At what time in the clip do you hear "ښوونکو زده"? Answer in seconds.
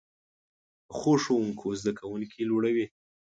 1.23-1.91